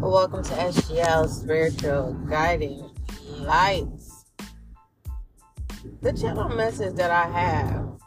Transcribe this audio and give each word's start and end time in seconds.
Welcome 0.00 0.42
to 0.44 0.54
SGL 0.54 1.28
Spiritual 1.28 2.14
Guiding 2.26 2.90
Lights. 3.36 4.24
The 6.00 6.14
channel 6.14 6.48
message 6.48 6.94
that 6.94 7.10
I 7.10 7.28
have 7.28 8.00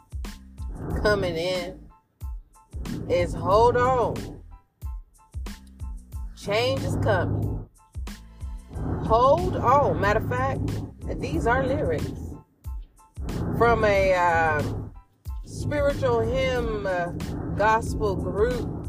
coming 1.02 1.36
in 1.36 1.78
is 3.08 3.32
hold 3.32 3.76
on. 3.76 4.42
Change 6.36 6.82
is 6.82 6.96
coming. 6.96 7.64
Hold 9.04 9.54
on. 9.56 10.00
Matter 10.00 10.18
of 10.18 10.28
fact, 10.28 11.20
these 11.20 11.46
are 11.46 11.64
lyrics 11.64 12.10
from 13.56 13.84
a 13.84 14.12
uh, 14.14 14.62
spiritual 15.44 16.20
hymn 16.20 16.88
uh, 16.88 17.06
gospel 17.56 18.16
group 18.16 18.83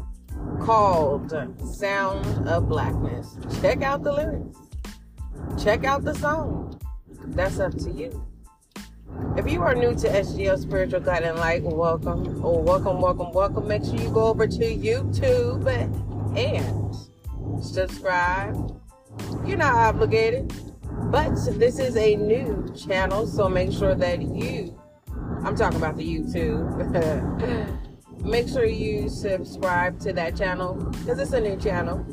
called 0.66 1.32
Sound 1.76 2.48
of 2.48 2.68
Blackness. 2.68 3.36
Check 3.60 3.82
out 3.82 4.02
the 4.02 4.10
lyrics. 4.10 4.58
Check 5.62 5.84
out 5.84 6.02
the 6.02 6.12
song. 6.16 6.80
That's 7.26 7.60
up 7.60 7.72
to 7.78 7.90
you. 7.92 8.26
If 9.36 9.48
you 9.48 9.62
are 9.62 9.76
new 9.76 9.94
to 9.94 10.08
SGL 10.08 10.58
Spiritual 10.60 10.98
Guiding 10.98 11.36
Light, 11.36 11.62
welcome, 11.62 12.44
or 12.44 12.60
welcome, 12.60 13.00
welcome, 13.00 13.30
welcome. 13.30 13.68
Make 13.68 13.84
sure 13.84 13.94
you 13.94 14.10
go 14.10 14.24
over 14.24 14.48
to 14.48 14.58
YouTube 14.58 15.68
and 16.36 17.64
subscribe. 17.64 18.76
You're 19.46 19.58
not 19.58 19.72
obligated, 19.72 20.52
but 21.12 21.32
this 21.60 21.78
is 21.78 21.96
a 21.96 22.16
new 22.16 22.74
channel, 22.76 23.28
so 23.28 23.48
make 23.48 23.70
sure 23.70 23.94
that 23.94 24.20
you, 24.20 24.76
I'm 25.44 25.54
talking 25.54 25.78
about 25.78 25.96
the 25.96 26.18
YouTube. 26.18 27.76
make 28.20 28.48
sure 28.48 28.64
you 28.64 29.08
subscribe 29.08 30.00
to 30.00 30.12
that 30.12 30.36
channel 30.36 30.74
because 30.74 31.18
it's 31.18 31.32
a 31.32 31.40
new 31.40 31.56
channel. 31.56 32.04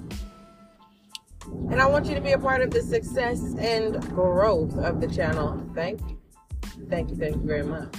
And 1.69 1.81
I 1.81 1.85
want 1.85 2.05
you 2.05 2.15
to 2.15 2.21
be 2.21 2.31
a 2.31 2.39
part 2.39 2.61
of 2.61 2.71
the 2.71 2.81
success 2.81 3.41
and 3.57 4.01
growth 4.09 4.77
of 4.77 5.01
the 5.01 5.07
channel. 5.07 5.63
Thank 5.75 6.01
you. 6.01 6.19
Thank 6.89 7.09
you. 7.09 7.15
Thank 7.15 7.35
you 7.35 7.43
very 7.45 7.63
much. 7.63 7.95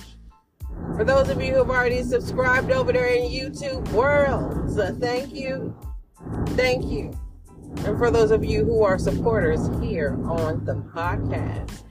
For 0.97 1.05
those 1.05 1.29
of 1.29 1.41
you 1.41 1.53
who 1.53 1.59
have 1.59 1.71
already 1.71 2.03
subscribed 2.03 2.71
over 2.71 2.93
there 2.93 3.09
in 3.09 3.31
YouTube 3.31 3.89
world, 3.93 4.79
uh, 4.79 4.93
thank 4.93 5.35
you. 5.35 5.77
Thank 6.49 6.87
you. 6.87 7.13
And 7.85 7.99
for 7.99 8.11
those 8.11 8.31
of 8.31 8.45
you 8.45 8.65
who 8.65 8.83
are 8.83 8.99
supporters 8.99 9.69
here 9.83 10.19
on 10.25 10.65
the 10.65 10.75
podcast, 10.75 11.83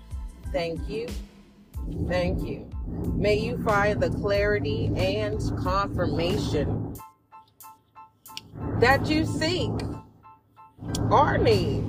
thank 0.51 0.87
you. 0.89 1.07
Thank 2.07 2.41
you. 2.43 2.72
May 2.87 3.35
you 3.35 3.61
find 3.63 4.01
the 4.01 4.09
clarity 4.09 4.91
and 4.95 5.39
confirmation 5.59 6.95
that 8.79 9.07
you 9.07 9.25
seek 9.25 9.71
or 11.09 11.37
need 11.37 11.85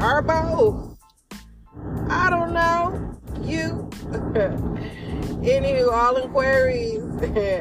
or 0.00 0.22
both. 0.22 0.98
I 2.08 2.30
don't 2.30 2.52
know. 2.52 3.18
You. 3.42 3.88
Anywho, 5.42 5.92
all 5.92 6.16
inquiries, 6.16 7.02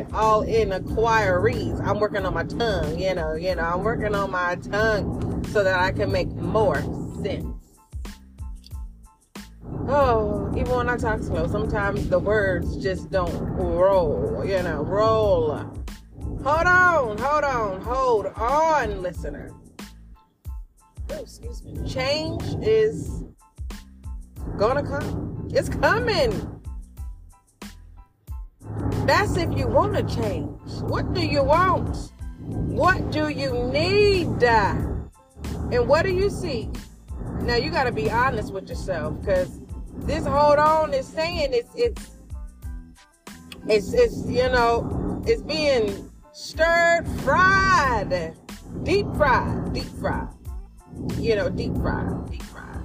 all 0.13 0.43
in 0.43 0.71
inquiries. 0.71 1.79
I'm 1.79 1.99
working 1.99 2.25
on 2.25 2.33
my 2.35 2.43
tongue, 2.43 2.99
you 2.99 3.15
know, 3.15 3.33
you 3.33 3.55
know, 3.55 3.63
I'm 3.63 3.83
working 3.83 4.13
on 4.13 4.29
my 4.29 4.55
tongue 4.55 5.43
so 5.45 5.63
that 5.63 5.79
I 5.79 5.91
can 5.91 6.11
make 6.11 6.27
more 6.27 6.79
sense. 7.23 7.60
Oh, 9.87 10.51
even 10.55 10.71
when 10.71 10.89
I 10.89 10.97
talk 10.97 11.21
slow, 11.21 11.47
sometimes 11.47 12.07
the 12.09 12.19
words 12.19 12.77
just 12.77 13.09
don't 13.09 13.33
roll, 13.33 14.43
you 14.45 14.61
know, 14.63 14.83
roll. 14.83 15.55
Hold 16.43 16.67
on, 16.67 17.17
hold 17.17 17.43
on, 17.43 17.81
hold 17.81 18.25
on, 18.27 19.01
listener. 19.01 19.51
Oh, 21.09 21.19
excuse 21.19 21.63
me. 21.63 21.87
Change 21.87 22.43
is 22.61 23.23
gonna 24.57 24.83
come. 24.83 25.49
It's 25.51 25.69
coming. 25.69 26.61
That's 29.05 29.35
if 29.35 29.57
you 29.57 29.67
want 29.67 29.95
to 29.95 30.15
change. 30.15 30.59
What 30.81 31.13
do 31.13 31.25
you 31.25 31.43
want? 31.43 32.11
What 32.39 33.11
do 33.11 33.29
you 33.29 33.51
need? 33.71 34.43
And 34.43 35.87
what 35.87 36.03
do 36.03 36.13
you 36.13 36.29
seek? 36.29 36.69
Now 37.41 37.55
you 37.55 37.71
got 37.71 37.85
to 37.85 37.91
be 37.91 38.09
honest 38.11 38.53
with 38.53 38.69
yourself 38.69 39.19
because 39.19 39.60
this 40.01 40.25
hold 40.25 40.59
on 40.59 40.93
is 40.93 41.07
saying 41.07 41.49
it's 41.53 41.69
it's 41.75 42.11
it's 43.67 43.93
it's 43.93 44.25
you 44.27 44.49
know 44.49 45.21
it's 45.25 45.41
being 45.41 46.09
stirred 46.31 47.07
fried 47.23 48.35
deep 48.83 49.05
fried 49.15 49.73
deep 49.73 49.91
fried. 49.99 50.27
You 51.17 51.35
know 51.35 51.49
deep 51.49 51.75
fried 51.77 52.31
deep 52.31 52.43
fried. 52.43 52.81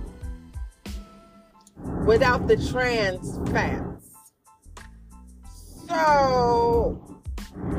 Without 2.06 2.46
the 2.46 2.56
trans 2.70 3.38
fats. 3.50 4.10
So 5.88 7.02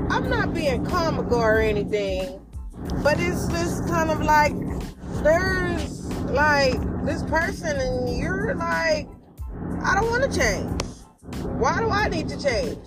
i'm 0.09 0.29
not 0.29 0.53
being 0.53 0.83
comical 0.85 1.37
or 1.37 1.59
anything 1.59 2.39
but 3.03 3.19
it's 3.19 3.47
just 3.47 3.87
kind 3.87 4.09
of 4.09 4.21
like 4.21 4.53
there's 5.23 6.05
like 6.31 6.79
this 7.05 7.23
person 7.23 7.77
and 7.79 8.17
you're 8.17 8.55
like 8.55 9.07
I 9.87 9.95
don't 9.95 10.09
want 10.09 10.29
to 10.29 10.37
change. 10.37 10.81
Why 11.61 11.79
do 11.79 11.89
I 11.89 12.09
need 12.09 12.27
to 12.27 12.37
change? 12.37 12.77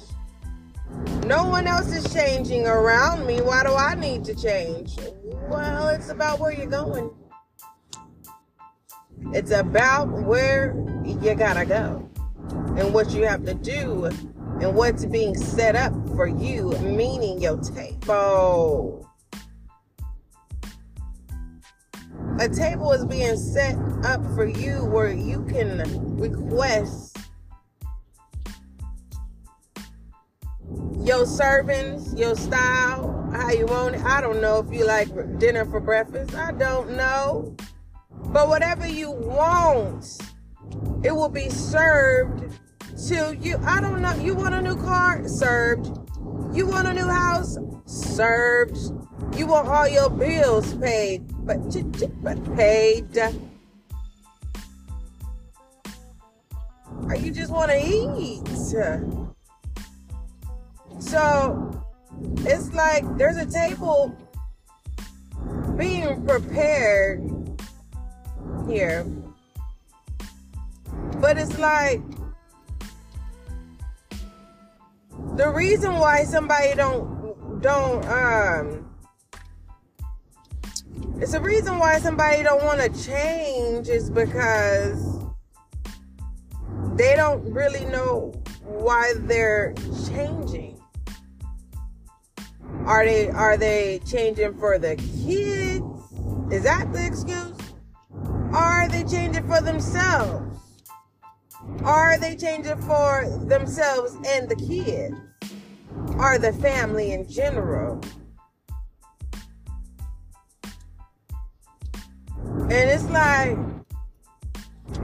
No 1.24 1.46
one 1.46 1.66
else 1.66 1.90
is 1.94 2.12
changing 2.12 2.66
around 2.66 3.26
me. 3.26 3.40
Why 3.40 3.62
do 3.62 3.74
I 3.74 3.94
need 3.94 4.22
to 4.26 4.34
change? 4.34 4.98
Well, 5.48 5.88
it's 5.88 6.10
about 6.10 6.40
where 6.40 6.52
you're 6.52 6.66
going. 6.66 7.10
It's 9.32 9.50
about 9.50 10.10
where 10.10 10.76
you 11.06 11.34
gotta 11.34 11.64
go 11.64 12.06
and 12.76 12.92
what 12.92 13.12
you 13.12 13.24
have 13.24 13.46
to 13.46 13.54
do 13.54 14.04
and 14.60 14.74
what's 14.74 15.06
being 15.06 15.34
set 15.34 15.76
up 15.76 15.94
for 16.08 16.26
you, 16.26 16.72
meaning 16.80 17.40
your 17.40 17.56
table. 17.60 19.09
A 22.40 22.48
table 22.48 22.90
is 22.92 23.04
being 23.04 23.36
set 23.36 23.76
up 24.02 24.24
for 24.34 24.46
you 24.46 24.82
where 24.86 25.12
you 25.12 25.44
can 25.44 26.16
request 26.16 27.18
your 30.96 31.26
servings, 31.26 32.18
your 32.18 32.34
style, 32.34 33.30
how 33.34 33.50
you 33.50 33.66
want 33.66 33.96
it. 33.96 34.02
I 34.04 34.22
don't 34.22 34.40
know 34.40 34.58
if 34.58 34.72
you 34.72 34.86
like 34.86 35.08
dinner 35.38 35.66
for 35.66 35.80
breakfast. 35.80 36.34
I 36.34 36.52
don't 36.52 36.96
know. 36.96 37.54
But 38.10 38.48
whatever 38.48 38.88
you 38.88 39.10
want, 39.10 40.18
it 41.04 41.14
will 41.14 41.28
be 41.28 41.50
served 41.50 42.58
to 43.08 43.36
you. 43.38 43.58
I 43.66 43.82
don't 43.82 44.00
know. 44.00 44.14
You 44.14 44.34
want 44.34 44.54
a 44.54 44.62
new 44.62 44.76
car? 44.76 45.28
Served. 45.28 45.88
You 46.54 46.66
want 46.66 46.88
a 46.88 46.94
new 46.94 47.06
house? 47.06 47.58
Served. 47.84 48.78
You 49.36 49.46
want 49.46 49.68
all 49.68 49.86
your 49.86 50.10
bills 50.10 50.74
paid, 50.74 51.30
but, 51.50 52.22
but 52.22 52.56
paid. 52.56 53.18
Or 57.04 57.16
you 57.16 57.32
just 57.32 57.50
want 57.50 57.72
to 57.72 57.78
eat. 57.78 58.46
So 61.00 61.82
it's 62.38 62.72
like 62.72 63.04
there's 63.16 63.36
a 63.36 63.46
table 63.46 64.14
being 65.76 66.24
prepared 66.24 67.28
here. 68.68 69.04
But 71.18 71.36
it's 71.36 71.58
like 71.58 72.00
the 75.36 75.50
reason 75.50 75.94
why 75.94 76.24
somebody 76.24 76.74
don't 76.74 77.60
don't 77.60 78.04
um 78.06 78.89
it's 81.20 81.32
the 81.32 81.40
reason 81.40 81.78
why 81.78 81.98
somebody 81.98 82.42
don't 82.42 82.64
want 82.64 82.80
to 82.80 82.88
change 83.04 83.88
is 83.88 84.10
because 84.10 85.20
they 86.96 87.14
don't 87.16 87.42
really 87.52 87.84
know 87.86 88.32
why 88.62 89.12
they're 89.16 89.74
changing. 90.08 90.80
Are 92.86 93.04
they 93.04 93.28
are 93.28 93.56
they 93.56 94.00
changing 94.06 94.54
for 94.58 94.78
the 94.78 94.96
kids? 94.96 95.84
Is 96.52 96.62
that 96.64 96.92
the 96.92 97.06
excuse? 97.06 97.56
Are 98.52 98.88
they 98.88 99.04
changing 99.04 99.46
for 99.46 99.60
themselves? 99.60 100.58
Are 101.84 102.18
they 102.18 102.36
changing 102.36 102.78
for 102.78 103.26
themselves 103.46 104.16
and 104.26 104.48
the 104.48 104.56
kids? 104.56 105.16
Or 106.18 106.38
the 106.38 106.52
family 106.54 107.12
in 107.12 107.28
general? 107.28 108.00
And 112.70 112.88
it's 112.90 113.04
like, 113.10 113.58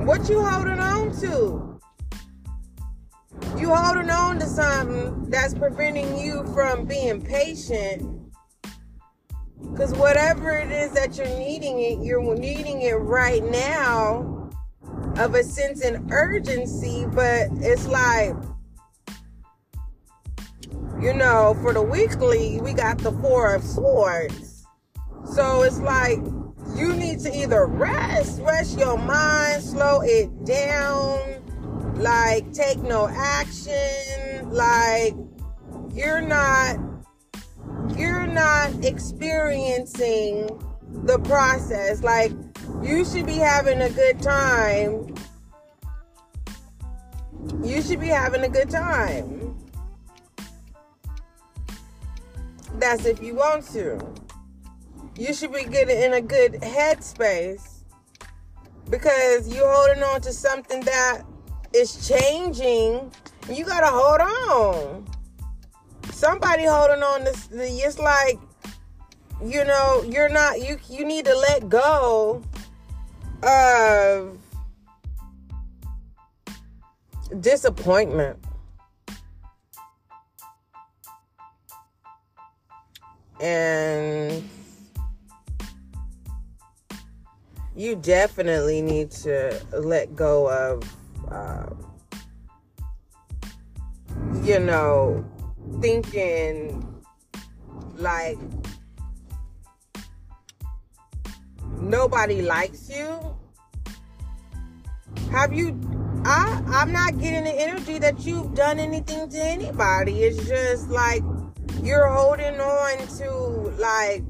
what 0.07 0.29
you 0.29 0.45
holding 0.45 0.79
on 0.79 1.13
to? 1.21 1.81
You 3.59 3.75
holding 3.75 4.11
on 4.11 4.39
to 4.39 4.47
something 4.47 5.31
that's 5.31 5.55
preventing 5.55 6.19
you 6.19 6.45
from 6.55 6.87
being 6.87 7.23
patient 7.23 8.21
Because 9.73 9.93
whatever 9.95 10.53
it 10.53 10.71
is 10.71 10.93
that 10.93 11.17
you're 11.19 11.27
needing 11.39 11.81
it, 11.81 12.05
you're 12.05 12.35
needing 12.37 12.83
it 12.83 12.95
right 12.95 13.45
now 13.45 14.51
of 15.17 15.35
a 15.35 15.43
sense 15.43 15.83
and 15.83 16.11
urgency, 16.13 17.07
but 17.13 17.49
it's 17.57 17.87
like, 17.87 18.35
you 21.01 21.13
know, 21.13 21.57
for 21.63 21.73
the 21.73 21.83
weekly, 21.83 22.61
we 22.63 22.73
got 22.73 22.99
the 22.99 23.13
Four 23.13 23.55
of 23.55 23.65
Swords. 23.65 24.67
So 25.35 25.63
it's 25.63 25.81
like 25.81 26.21
you 26.77 26.95
need 26.95 27.21
to 27.21 27.35
either 27.35 27.67
rest, 27.67 28.41
rest 28.43 28.79
your 28.79 28.99
mind, 28.99 29.63
slow 29.63 30.01
it 30.03 30.45
down, 30.45 31.43
like 31.97 32.53
take 32.53 32.79
no 32.83 33.09
action, 33.09 34.51
like 34.51 35.15
you're 35.93 36.21
not 36.21 36.77
you're 37.97 38.27
not 38.27 38.85
experiencing 38.85 40.49
the 41.05 41.19
process. 41.21 42.03
Like 42.03 42.33
you 42.83 43.05
should 43.05 43.27
be 43.27 43.37
having 43.37 43.81
a 43.81 43.91
good 43.91 44.21
time. 44.21 45.15
You 47.63 47.81
should 47.81 48.01
be 48.01 48.09
having 48.09 48.43
a 48.43 48.49
good 48.49 48.69
time. 48.69 49.57
That's 52.75 53.07
if 53.07 53.23
you 53.23 53.35
want 53.35 53.65
to. 53.73 54.26
You 55.19 55.33
should 55.33 55.53
be 55.53 55.65
getting 55.65 55.99
in 55.99 56.13
a 56.13 56.21
good 56.21 56.55
headspace 56.61 57.77
because 58.91 59.49
you're 59.49 59.73
holding 59.73 60.03
on 60.03 60.21
to 60.21 60.33
something 60.33 60.81
that 60.83 61.23
is 61.73 62.07
changing. 62.07 63.11
You 63.51 63.65
gotta 63.65 63.87
hold 63.87 64.21
on. 64.21 65.07
Somebody 66.13 66.65
holding 66.65 67.03
on 67.03 67.25
to 67.25 67.35
it's 67.51 67.99
like 67.99 68.39
you 69.43 69.65
know 69.65 70.05
you're 70.07 70.29
not 70.29 70.61
you 70.61 70.79
you 70.91 71.07
need 71.07 71.25
to 71.25 71.35
let 71.35 71.69
go 71.71 72.43
of 73.43 74.39
disappointment. 77.41 78.39
And 83.41 84.49
you 87.77 87.95
definitely 87.95 88.81
need 88.81 89.11
to 89.11 89.61
let 89.73 90.17
go 90.17 90.49
of, 90.51 90.83
uh, 91.31 91.67
you 94.43 94.59
know, 94.59 95.25
thinking 95.83 96.83
like 97.97 98.39
nobody 101.79 102.41
likes 102.41 102.89
you. 102.89 103.37
Have 105.31 105.53
you? 105.53 105.79
I 106.25 106.63
I'm 106.69 106.93
not 106.93 107.19
getting 107.21 107.45
the 107.45 107.53
energy 107.53 107.99
that 107.99 108.25
you've 108.25 108.55
done 108.55 108.79
anything 108.79 109.29
to 109.29 109.39
anybody. 109.39 110.23
It's 110.23 110.49
just 110.49 110.89
like 110.89 111.23
you're 111.83 112.09
holding 112.09 112.59
on 112.59 113.07
to 113.19 113.31
like 113.79 114.25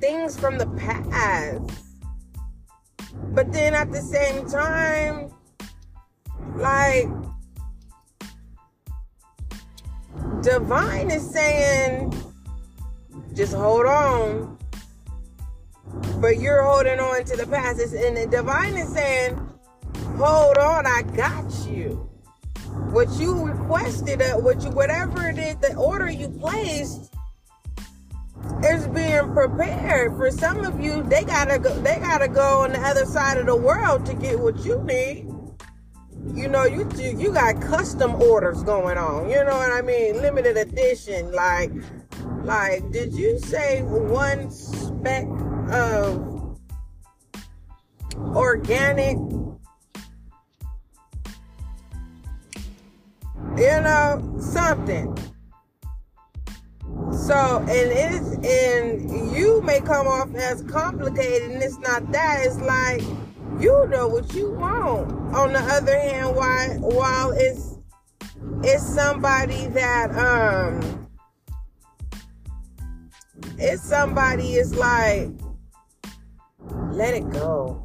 things 0.00 0.38
from 0.38 0.58
the 0.58 0.66
past 0.78 1.83
but 3.34 3.52
then 3.52 3.74
at 3.74 3.90
the 3.90 4.00
same 4.00 4.48
time, 4.48 5.30
like, 6.56 7.08
Divine 10.42 11.10
is 11.10 11.28
saying, 11.30 12.12
just 13.34 13.54
hold 13.54 13.86
on. 13.86 14.58
But 16.20 16.38
you're 16.38 16.62
holding 16.62 17.00
on 17.00 17.24
to 17.24 17.36
the 17.36 17.46
past. 17.46 17.80
And 17.80 18.16
the 18.16 18.26
Divine 18.26 18.74
is 18.74 18.92
saying, 18.92 19.36
hold 20.16 20.58
on, 20.58 20.86
I 20.86 21.02
got 21.16 21.50
you. 21.66 22.08
What 22.92 23.08
you 23.18 23.44
requested, 23.44 24.20
uh, 24.22 24.34
what 24.34 24.62
you, 24.62 24.70
whatever 24.70 25.28
it 25.28 25.38
is, 25.38 25.56
the 25.56 25.74
order 25.76 26.10
you 26.10 26.28
placed, 26.28 27.13
is 28.64 28.86
being 28.88 29.32
prepared. 29.32 30.16
For 30.16 30.30
some 30.30 30.64
of 30.64 30.80
you, 30.80 31.02
they 31.02 31.24
gotta 31.24 31.58
go. 31.58 31.74
They 31.80 31.98
gotta 31.98 32.28
go 32.28 32.60
on 32.62 32.72
the 32.72 32.80
other 32.80 33.04
side 33.04 33.38
of 33.38 33.46
the 33.46 33.56
world 33.56 34.06
to 34.06 34.14
get 34.14 34.38
what 34.38 34.64
you 34.64 34.82
need. 34.84 35.28
You 36.34 36.48
know, 36.48 36.64
you 36.64 36.88
you 36.96 37.32
got 37.32 37.60
custom 37.60 38.14
orders 38.14 38.62
going 38.62 38.96
on. 38.96 39.28
You 39.28 39.44
know 39.44 39.56
what 39.56 39.72
I 39.72 39.82
mean? 39.82 40.20
Limited 40.22 40.56
edition. 40.56 41.32
Like, 41.32 41.70
like, 42.42 42.90
did 42.90 43.12
you 43.12 43.38
say 43.38 43.82
one 43.82 44.50
speck 44.50 45.26
of 45.70 46.58
organic? 48.34 49.18
You 53.56 53.80
know, 53.80 54.36
something 54.40 55.16
so, 57.26 57.58
and 57.60 57.70
it's, 57.70 58.36
and 58.46 59.34
you 59.34 59.62
may 59.62 59.80
come 59.80 60.06
off 60.06 60.34
as 60.34 60.62
complicated, 60.62 61.50
and 61.50 61.62
it's 61.62 61.78
not 61.78 62.12
that. 62.12 62.40
It's 62.44 62.60
like, 62.60 63.00
you 63.58 63.86
know 63.88 64.08
what 64.08 64.34
you 64.34 64.50
want. 64.50 65.10
On 65.34 65.52
the 65.52 65.60
other 65.60 65.98
hand, 65.98 66.36
while, 66.36 66.78
while 66.80 67.30
it's, 67.30 67.78
it's 68.62 68.86
somebody 68.86 69.68
that, 69.68 70.10
um, 70.16 71.08
it's 73.58 73.82
somebody 73.82 74.56
is 74.56 74.74
like, 74.74 75.30
let 76.92 77.14
it 77.14 77.30
go. 77.30 77.82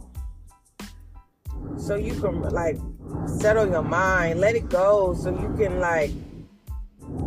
So 1.77 1.95
you 1.95 2.19
can 2.19 2.41
like 2.41 2.77
settle 3.39 3.69
your 3.69 3.83
mind, 3.83 4.41
let 4.41 4.55
it 4.55 4.67
go 4.69 5.13
so 5.13 5.29
you 5.29 5.55
can 5.57 5.79
like 5.79 6.11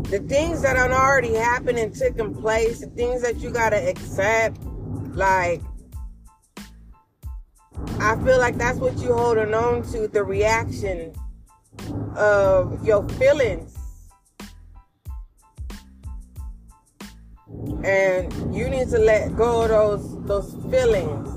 the 0.05 0.19
things 0.29 0.63
that 0.63 0.77
are 0.77 0.93
already 0.93 1.35
happening, 1.35 1.93
taking 1.93 2.35
place, 2.35 2.81
the 2.81 2.87
things 2.89 3.23
that 3.23 3.39
you 3.39 3.51
gotta 3.51 3.89
accept, 3.89 4.59
like 5.15 5.63
I 7.99 8.17
feel 8.25 8.39
like 8.39 8.59
that's 8.59 8.79
what 8.79 8.99
you 8.99 9.15
holding 9.15 9.55
on 9.55 9.83
to, 9.93 10.09
the 10.09 10.23
reaction 10.23 11.15
of 12.17 12.85
your 12.85 13.09
feelings. 13.11 13.77
And 17.85 18.55
you 18.55 18.69
need 18.69 18.89
to 18.91 18.99
let 18.99 19.37
go 19.37 19.63
of 19.63 19.69
those 19.69 20.25
those 20.25 20.71
feelings. 20.71 21.29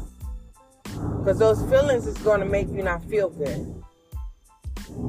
Because 1.19 1.39
those 1.39 1.61
feelings 1.69 2.07
is 2.07 2.17
gonna 2.19 2.45
make 2.45 2.67
you 2.69 2.83
not 2.83 3.03
feel 3.05 3.29
good. 3.29 3.83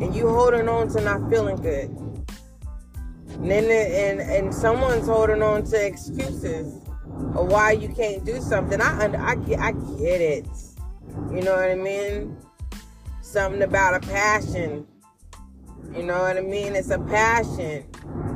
And 0.00 0.14
you 0.14 0.28
holding 0.28 0.68
on 0.68 0.88
to 0.88 1.00
not 1.00 1.28
feeling 1.30 1.56
good. 1.56 2.15
And 3.36 3.50
then 3.50 3.64
and 3.70 4.20
and 4.20 4.54
someone's 4.54 5.06
holding 5.06 5.42
on 5.42 5.64
to 5.64 5.86
excuses 5.86 6.80
of 7.34 7.46
why 7.46 7.72
you 7.72 7.88
can't 7.88 8.24
do 8.24 8.40
something. 8.40 8.80
I 8.80 9.12
I 9.14 9.34
get 9.36 9.60
I 9.60 9.72
get 9.72 10.20
it. 10.20 10.46
You 11.30 11.42
know 11.42 11.54
what 11.54 11.70
I 11.70 11.74
mean? 11.74 12.36
Something 13.20 13.62
about 13.62 13.94
a 13.94 14.00
passion. 14.00 14.86
You 15.94 16.02
know 16.02 16.18
what 16.18 16.38
I 16.38 16.40
mean? 16.40 16.74
It's 16.74 16.90
a 16.90 16.98
passion. 16.98 17.86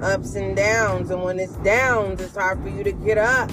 Ups 0.02 0.34
and 0.34 0.54
downs. 0.54 1.10
And 1.10 1.22
when 1.22 1.38
it's 1.38 1.56
downs, 1.56 2.20
it's 2.20 2.36
hard 2.36 2.62
for 2.62 2.68
you 2.68 2.84
to 2.84 2.92
get 2.92 3.18
up. 3.18 3.50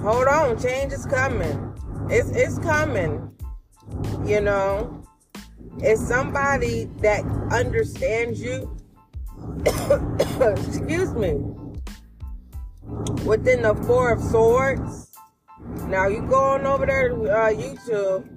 Hold 0.00 0.26
on, 0.26 0.60
change 0.60 0.92
is 0.92 1.06
coming. 1.06 1.72
It's 2.10 2.30
it's 2.30 2.58
coming. 2.58 3.30
You 4.26 4.40
know 4.40 5.01
is 5.80 6.06
somebody 6.06 6.84
that 7.00 7.24
understands 7.50 8.40
you. 8.40 8.76
Excuse 10.40 11.12
me. 11.14 11.40
Within 13.24 13.62
the 13.62 13.74
Four 13.86 14.12
of 14.12 14.20
Swords. 14.20 15.10
Now 15.86 16.08
you 16.08 16.22
go 16.22 16.36
on 16.36 16.66
over 16.66 16.86
there 16.86 17.08
to 17.08 17.14
uh, 17.30 17.50
YouTube. 17.50 18.28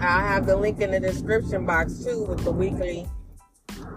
I 0.00 0.20
have 0.22 0.46
the 0.46 0.56
link 0.56 0.80
in 0.80 0.90
the 0.90 1.00
description 1.00 1.66
box 1.66 2.04
too 2.04 2.24
with 2.24 2.42
the 2.44 2.50
weekly. 2.50 3.06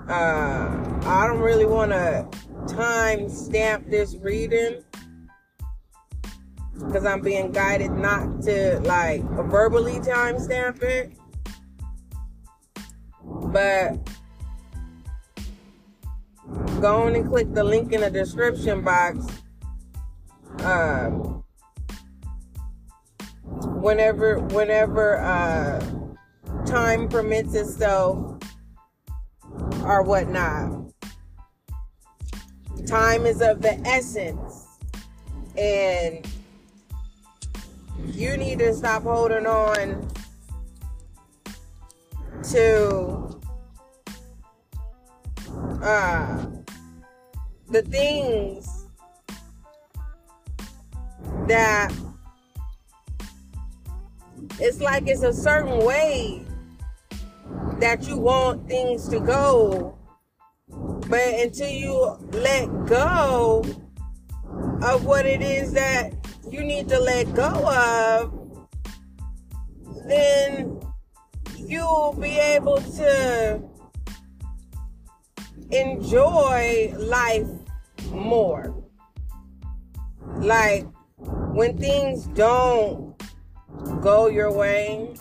Uh, 0.08 1.00
I 1.06 1.26
don't 1.28 1.40
really 1.40 1.66
want 1.66 1.92
to 1.92 2.28
time 2.68 3.30
stamp 3.30 3.90
this 3.90 4.16
reading 4.18 4.84
because 6.74 7.06
I'm 7.06 7.22
being 7.22 7.52
guided 7.52 7.92
not 7.92 8.42
to 8.44 8.80
like 8.82 9.22
verbally 9.24 10.00
time 10.02 10.40
stamp 10.40 10.82
it. 10.84 11.14
But 13.54 14.00
go 16.82 17.04
on 17.04 17.16
and 17.16 17.30
click 17.30 17.54
the 17.54 17.64
link 17.64 17.94
in 17.94 18.02
the 18.02 18.10
description 18.10 18.82
box. 18.82 19.26
Um, 20.64 21.44
whenever 23.80 24.40
whenever 24.40 25.20
uh, 25.20 25.86
time 26.66 27.08
permits 27.08 27.54
itself 27.54 28.40
or 29.84 30.02
whatnot. 30.02 30.92
time 32.88 33.26
is 33.26 33.42
of 33.42 33.62
the 33.62 33.80
essence. 33.86 34.68
And 35.58 36.26
you 38.06 38.36
need 38.36 38.60
to 38.60 38.74
stop 38.74 39.04
holding 39.04 39.46
on 39.46 40.08
to 42.52 43.23
uh, 45.82 46.46
the 47.70 47.82
things 47.84 48.88
that 51.48 51.94
it's 54.60 54.80
like 54.80 55.08
it's 55.08 55.24
a 55.24 55.34
certain 55.34 55.86
way 55.86 56.46
that 57.80 58.08
you 58.08 58.18
want 58.18 58.68
things 58.68 59.08
to 59.10 59.20
go. 59.20 59.98
But 60.70 61.34
until 61.40 61.70
you 61.70 62.18
let 62.32 62.86
go 62.86 63.66
of 64.82 65.06
what 65.06 65.26
it 65.26 65.42
is 65.42 65.74
that 65.74 66.14
you 66.50 66.64
need 66.64 66.88
to 66.90 67.00
let 67.00 67.34
go 67.34 67.50
of, 67.70 68.68
then 70.08 70.80
you'll 71.58 72.14
be 72.14 72.38
able 72.38 72.78
to 72.78 73.62
enjoy 75.72 76.94
life 76.98 77.48
more. 78.12 78.76
Like 80.38 80.86
when 81.54 81.78
things 81.78 82.28
don't 82.28 83.16
go 84.02 84.28
your 84.28 84.52
way, 84.52 85.16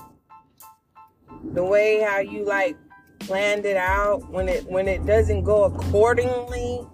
the 1.52 1.64
way 1.64 2.00
how 2.00 2.20
you 2.20 2.44
like 2.44 2.76
planned 3.20 3.64
it 3.64 3.76
out, 3.76 4.28
when 4.30 4.48
it 4.48 4.64
when 4.66 4.88
it 4.88 5.06
doesn't 5.06 5.44
go 5.44 5.64
accordingly, 5.64 6.86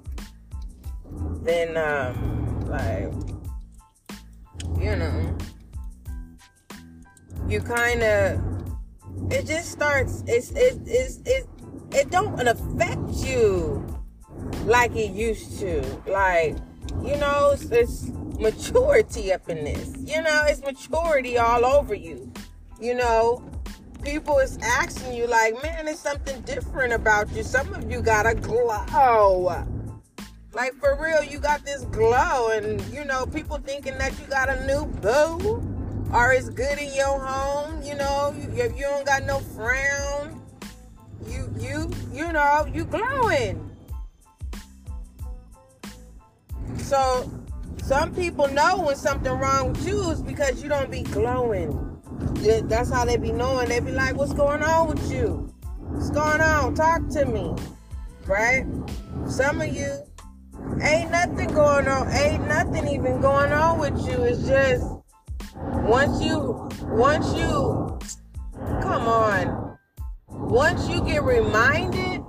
then 1.42 1.76
um 1.76 2.60
like 2.66 3.12
you 4.80 4.94
know 4.96 5.36
you 7.48 7.60
kind 7.60 8.02
of 8.02 8.40
it 9.30 9.46
just 9.46 9.70
starts 9.70 10.22
it's 10.26 10.50
it 10.50 10.78
it's 10.86 11.20
it 11.24 11.46
it 11.92 12.10
don't 12.10 12.46
affect 12.46 13.26
you 13.26 13.84
like 14.64 14.94
it 14.94 15.10
used 15.12 15.58
to. 15.60 15.82
Like 16.06 16.56
you 17.02 17.16
know 17.16 17.50
it's, 17.52 17.64
it's 17.70 18.08
maturity 18.38 19.32
up 19.32 19.48
in 19.48 19.64
this. 19.64 19.94
You 19.98 20.22
know 20.22 20.42
it's 20.46 20.62
maturity 20.62 21.38
all 21.38 21.64
over 21.64 21.94
you. 21.94 22.32
You 22.80 22.94
know 22.94 23.42
people 24.02 24.38
is 24.38 24.58
asking 24.62 25.12
you 25.14 25.26
like 25.26 25.60
man 25.62 25.86
there's 25.86 25.98
something 25.98 26.40
different 26.42 26.92
about 26.92 27.30
you. 27.32 27.42
Some 27.42 27.72
of 27.74 27.90
you 27.90 28.00
got 28.00 28.26
a 28.26 28.34
glow. 28.34 29.66
Like 30.52 30.74
for 30.74 30.98
real 31.00 31.22
you 31.22 31.38
got 31.38 31.64
this 31.64 31.84
glow 31.86 32.50
and 32.50 32.80
you 32.92 33.04
know 33.04 33.26
people 33.26 33.58
thinking 33.58 33.96
that 33.98 34.18
you 34.20 34.26
got 34.26 34.48
a 34.48 34.66
new 34.66 34.86
boo 34.86 35.62
or 36.12 36.32
it's 36.32 36.48
good 36.48 36.78
in 36.78 36.94
your 36.94 37.18
home. 37.18 37.82
You 37.82 37.94
know 37.96 38.34
if 38.36 38.76
you 38.76 38.82
don't 38.82 39.06
got 39.06 39.24
no 39.24 39.40
frown 39.40 40.37
you 41.60 41.90
you 42.12 42.32
know 42.32 42.66
you 42.72 42.84
glowing. 42.84 43.64
So 46.78 47.30
some 47.82 48.14
people 48.14 48.48
know 48.48 48.82
when 48.82 48.96
something 48.96 49.32
wrong 49.32 49.72
with 49.72 49.86
you 49.86 50.10
is 50.10 50.22
because 50.22 50.62
you 50.62 50.68
don't 50.68 50.90
be 50.90 51.02
glowing. 51.02 51.84
That's 52.64 52.90
how 52.90 53.04
they 53.04 53.16
be 53.16 53.32
knowing. 53.32 53.68
They 53.68 53.80
be 53.80 53.92
like 53.92 54.16
what's 54.16 54.32
going 54.32 54.62
on 54.62 54.88
with 54.88 55.10
you? 55.10 55.52
What's 55.78 56.10
going 56.10 56.40
on? 56.40 56.74
Talk 56.74 57.08
to 57.10 57.24
me. 57.24 57.54
Right? 58.26 58.66
Some 59.26 59.60
of 59.60 59.74
you 59.74 60.02
ain't 60.82 61.10
nothing 61.10 61.48
going 61.48 61.88
on 61.88 62.10
ain't 62.12 62.46
nothing 62.46 62.88
even 62.88 63.20
going 63.20 63.52
on 63.52 63.78
with 63.78 63.98
you. 64.06 64.22
It's 64.24 64.46
just 64.46 64.84
once 65.56 66.22
you 66.22 66.68
once 66.82 67.32
you 67.34 67.98
come 68.82 69.08
on 69.08 69.67
once 70.48 70.88
you 70.88 71.04
get 71.04 71.22
reminded 71.24 72.24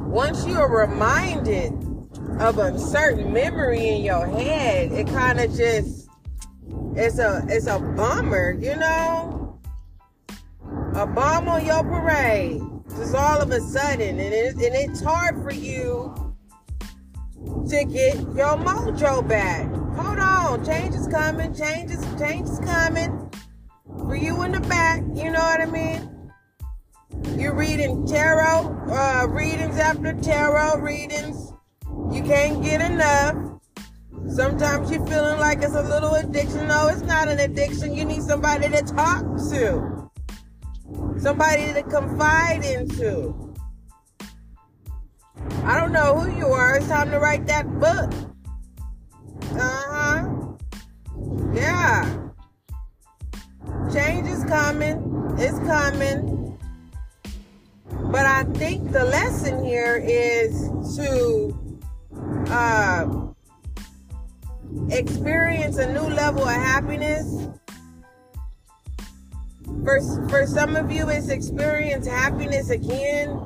once 0.00 0.44
you 0.44 0.54
are 0.58 0.86
reminded 0.86 1.72
of 2.38 2.58
a 2.58 2.78
certain 2.78 3.32
memory 3.32 3.88
in 3.88 4.02
your 4.02 4.26
head 4.26 4.92
it 4.92 5.06
kind 5.06 5.40
of 5.40 5.50
just 5.56 6.06
it's 6.94 7.18
a 7.18 7.42
it's 7.48 7.66
a 7.66 7.78
bummer 7.78 8.52
you 8.60 8.76
know? 8.76 9.58
A 10.96 11.06
bomb 11.06 11.48
on 11.48 11.64
your 11.64 11.82
parade 11.82 12.60
just 12.90 13.14
all 13.14 13.40
of 13.40 13.50
a 13.50 13.60
sudden 13.60 14.20
and, 14.20 14.34
it, 14.34 14.54
and 14.56 14.74
it's 14.74 15.00
hard 15.00 15.42
for 15.42 15.52
you 15.52 16.14
to 17.70 17.84
get 17.86 18.16
your 18.16 18.58
mojo 18.58 19.26
back. 19.26 19.66
Hold 19.96 20.18
on 20.18 20.62
change 20.62 20.94
is 20.94 21.08
coming 21.08 21.54
change 21.54 21.90
is 21.90 22.04
change 22.20 22.50
is 22.50 22.58
coming 22.58 23.19
for 24.10 24.16
you 24.16 24.42
in 24.42 24.50
the 24.50 24.60
back? 24.62 25.00
You 25.14 25.30
know 25.30 25.38
what 25.38 25.60
i 25.60 25.66
mean? 25.66 26.32
You're 27.38 27.54
reading 27.54 28.04
tarot 28.04 28.76
uh, 28.90 29.28
readings 29.28 29.78
after 29.78 30.12
tarot 30.14 30.80
readings. 30.80 31.52
You 32.10 32.24
can't 32.24 32.60
get 32.60 32.80
enough. 32.80 33.36
Sometimes 34.28 34.90
you're 34.90 35.06
feeling 35.06 35.38
like 35.38 35.62
it's 35.62 35.76
a 35.76 35.82
little 35.82 36.14
addiction. 36.14 36.66
No 36.66 36.88
it's 36.88 37.02
not 37.02 37.28
an 37.28 37.38
addiction. 37.38 37.94
You 37.94 38.04
need 38.04 38.22
somebody 38.22 38.68
to 38.68 38.82
talk 38.82 39.22
to. 39.52 40.10
Somebody 41.20 41.72
to 41.72 41.84
confide 41.84 42.64
into. 42.64 43.54
I 45.62 45.78
don't 45.78 45.92
know 45.92 46.18
who 46.18 46.36
you 46.36 46.48
are. 46.48 46.78
It's 46.78 46.88
time 46.88 47.12
to 47.12 47.20
write 47.20 47.46
that 47.46 47.64
book. 47.78 48.12
Uh-huh. 49.52 50.56
Yeah 51.54 52.19
change 53.92 54.28
is 54.28 54.44
coming 54.44 55.34
it's 55.38 55.58
coming 55.60 56.58
but 58.10 58.26
i 58.26 58.44
think 58.54 58.90
the 58.92 59.04
lesson 59.04 59.64
here 59.64 59.96
is 60.04 60.68
to 60.96 61.56
uh, 62.50 63.30
experience 64.90 65.78
a 65.78 65.92
new 65.92 66.08
level 66.14 66.42
of 66.42 66.54
happiness. 66.54 67.48
For, 69.84 70.28
for 70.28 70.46
some 70.46 70.76
of 70.76 70.90
you, 70.90 71.08
it's 71.08 71.28
experience 71.28 72.06
happiness 72.06 72.70
again. 72.70 73.38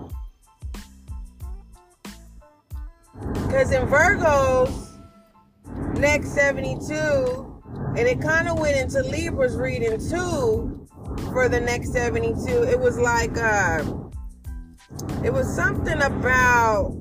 Because 3.32 3.70
in 3.72 3.86
Virgo's 3.86 4.90
next 5.94 6.30
72, 6.34 7.43
and 7.96 8.08
it 8.08 8.20
kind 8.20 8.48
of 8.48 8.58
went 8.58 8.76
into 8.76 9.02
Libra's 9.02 9.56
reading 9.56 9.98
too 9.98 10.86
for 11.32 11.48
the 11.48 11.60
next 11.60 11.92
72, 11.92 12.64
it 12.64 12.78
was 12.78 12.98
like, 12.98 13.36
uh, 13.38 13.84
it 15.24 15.32
was 15.32 15.52
something 15.54 16.00
about 16.02 16.94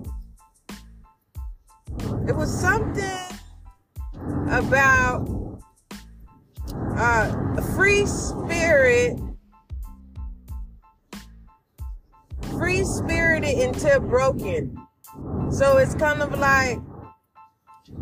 it 2.27 2.35
was 2.35 2.50
something 2.57 3.38
about 4.50 5.27
uh, 6.95 7.62
free 7.75 8.05
spirit, 8.05 9.19
free 12.57 12.83
spirited 12.85 13.59
until 13.59 14.00
broken. 14.00 14.77
So 15.51 15.77
it's 15.77 15.95
kind 15.95 16.21
of 16.21 16.39
like 16.39 16.79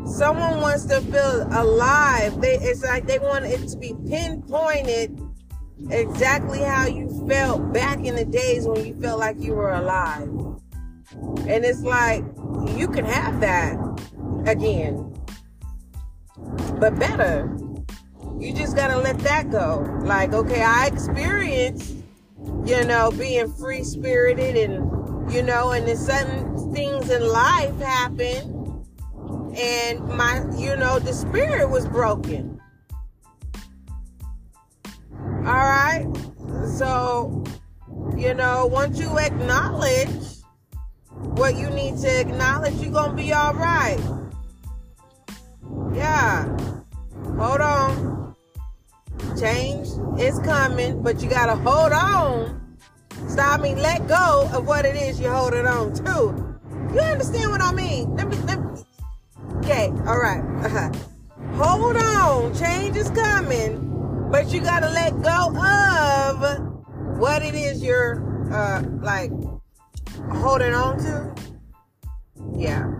someone 0.05 0.61
wants 0.61 0.85
to 0.85 1.01
feel 1.01 1.47
alive. 1.51 2.39
They, 2.41 2.55
it's 2.55 2.83
like 2.83 3.07
they 3.07 3.19
want 3.19 3.45
it 3.45 3.67
to 3.67 3.77
be 3.77 3.95
pinpointed 4.07 5.19
exactly 5.89 6.59
how 6.59 6.85
you 6.85 7.09
felt 7.27 7.73
back 7.73 8.03
in 8.05 8.15
the 8.15 8.25
days 8.25 8.67
when 8.67 8.85
you 8.85 8.99
felt 9.01 9.19
like 9.19 9.39
you 9.39 9.53
were 9.53 9.71
alive. 9.71 10.29
And 11.47 11.65
it's 11.65 11.81
like 11.81 12.23
you 12.77 12.87
can 12.87 13.05
have 13.05 13.41
that 13.41 13.77
again. 14.45 15.07
But 16.79 16.97
better. 16.97 17.55
You 18.39 18.53
just 18.53 18.75
gotta 18.75 18.97
let 18.97 19.19
that 19.19 19.51
go. 19.51 19.87
Like, 20.03 20.33
okay, 20.33 20.63
I 20.63 20.87
experienced, 20.87 21.95
you 22.65 22.83
know, 22.85 23.11
being 23.11 23.51
free 23.53 23.83
spirited 23.83 24.55
and, 24.55 25.31
you 25.31 25.43
know, 25.43 25.71
and 25.71 25.87
then 25.87 25.97
certain 25.97 26.73
things 26.73 27.09
in 27.09 27.27
life 27.27 27.77
happen 27.79 28.60
and 29.55 30.07
my, 30.07 30.43
you 30.57 30.75
know, 30.75 30.99
the 30.99 31.13
spirit 31.13 31.69
was 31.69 31.87
broken. 31.87 32.59
All 35.23 35.43
right. 35.43 36.07
So, 36.77 37.43
you 38.17 38.33
know, 38.33 38.65
once 38.67 38.99
you 38.99 39.17
acknowledge 39.17 40.09
what 41.09 41.55
you 41.55 41.69
need 41.69 41.97
to 41.99 42.19
acknowledge, 42.19 42.75
you're 42.75 42.91
to 42.91 43.13
be 43.15 43.33
all 43.33 43.53
right. 43.53 43.99
Yeah. 45.93 46.45
Hold 47.37 47.61
on. 47.61 48.35
Change 49.39 49.87
is 50.19 50.39
coming, 50.39 51.01
but 51.01 51.21
you 51.21 51.29
gotta 51.29 51.55
hold 51.55 51.91
on. 51.91 52.77
Stop 53.27 53.61
me, 53.61 53.75
let 53.75 54.07
go 54.07 54.49
of 54.53 54.67
what 54.67 54.85
it 54.85 54.95
is 54.95 55.19
you're 55.19 55.33
holding 55.33 55.65
on 55.65 55.93
to. 55.93 56.51
You 56.93 56.99
understand 56.99 57.49
what 57.51 57.61
I 57.61 57.71
mean? 57.73 58.15
Let 58.15 58.27
me, 58.27 58.35
let 58.35 58.39
me. 58.39 58.40
Okay, 59.63 59.93
all 60.07 60.17
right. 60.17 60.41
Uh-huh. 60.65 60.91
Hold 61.53 61.95
on. 61.95 62.55
Change 62.55 62.97
is 62.97 63.11
coming, 63.11 64.27
but 64.31 64.51
you 64.51 64.59
gotta 64.59 64.89
let 64.89 65.11
go 65.21 65.55
of 65.55 66.41
what 67.19 67.43
it 67.43 67.53
is 67.53 67.83
you're 67.83 68.51
uh 68.51 68.81
like 69.03 69.31
holding 70.31 70.73
on 70.73 70.97
to. 70.97 71.31
Yeah. 72.57 72.91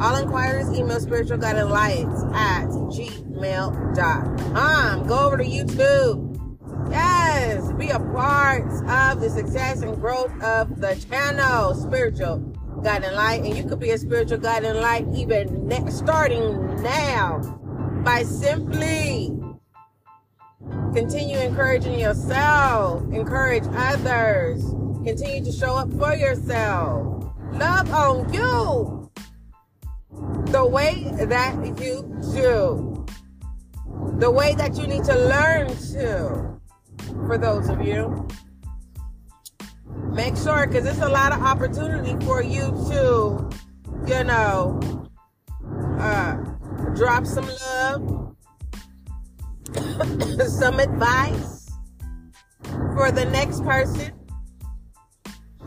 All 0.00 0.16
inquiries, 0.16 0.68
email 0.76 0.98
spiritual 0.98 1.38
guiding 1.38 1.68
lights 1.68 2.24
at 2.34 2.66
gmail.com. 2.66 3.86
Go 5.06 5.16
over 5.16 5.36
to 5.36 5.44
YouTube. 5.44 6.26
Yes, 6.90 7.70
be 7.74 7.90
a 7.90 8.00
part 8.00 8.64
of 8.88 9.20
the 9.20 9.30
success 9.30 9.82
and 9.82 9.94
growth 10.00 10.32
of 10.42 10.80
the 10.80 10.96
channel, 11.08 11.72
Spiritual 11.74 12.40
Guiding 12.82 13.12
Light. 13.12 13.42
And 13.44 13.56
you 13.56 13.64
could 13.64 13.80
be 13.80 13.90
a 13.90 13.98
spiritual 13.98 14.38
guiding 14.38 14.74
light 14.74 15.06
even 15.14 15.68
ne- 15.68 15.90
starting 15.90 16.82
now 16.82 17.38
by 18.04 18.22
simply 18.22 19.36
continue 20.92 21.38
encouraging 21.38 21.98
yourself, 21.98 23.02
encourage 23.12 23.64
others, 23.74 24.62
continue 25.04 25.44
to 25.44 25.52
show 25.52 25.76
up 25.76 25.92
for 25.92 26.14
yourself, 26.14 27.24
love 27.52 27.92
on 27.92 28.32
you 28.32 29.00
the 30.46 30.64
way 30.64 31.10
that 31.18 31.54
you 31.80 32.20
do, 32.32 33.06
the 34.18 34.30
way 34.30 34.54
that 34.54 34.76
you 34.76 34.86
need 34.86 35.04
to 35.04 35.14
learn 35.14 35.68
to. 35.68 36.60
For 37.26 37.38
those 37.38 37.68
of 37.68 37.84
you, 37.84 38.26
make 40.12 40.36
sure 40.36 40.66
because 40.66 40.86
it's 40.86 41.00
a 41.00 41.08
lot 41.08 41.32
of 41.32 41.40
opportunity 41.42 42.14
for 42.24 42.42
you 42.42 42.70
to, 42.90 43.48
you 44.06 44.24
know, 44.24 44.80
uh, 45.98 46.34
drop 46.94 47.26
some 47.26 47.46
love, 47.46 48.36
some 50.48 50.80
advice 50.80 51.70
for 52.94 53.10
the 53.10 53.24
next 53.26 53.62
person. 53.64 54.12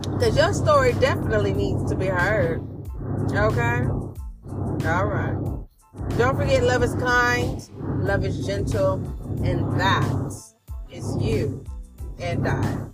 Because 0.01 0.35
your 0.37 0.53
story 0.53 0.93
definitely 0.93 1.53
needs 1.53 1.89
to 1.89 1.95
be 1.95 2.07
heard. 2.07 2.61
Okay? 3.31 3.85
All 4.87 5.05
right. 5.05 5.53
Don't 6.17 6.35
forget, 6.35 6.63
love 6.63 6.83
is 6.83 6.93
kind, 6.95 7.67
love 8.03 8.25
is 8.25 8.45
gentle, 8.45 8.95
and 9.43 9.79
that 9.79 10.05
is 10.91 11.17
you 11.19 11.63
and 12.19 12.47
I. 12.47 12.92